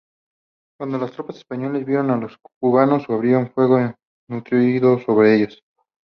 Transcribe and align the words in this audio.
Cuando 0.79 0.97
las 0.97 1.11
tropas 1.11 1.37
españolas 1.37 1.85
vieron 1.85 2.09
a 2.09 2.17
los 2.17 2.35
cubanos, 2.59 3.07
abrieron 3.07 3.43
un 3.43 3.51
fuego 3.51 3.95
nutrido 4.31 4.97
sobre 5.01 5.35
ellos. 5.35 5.61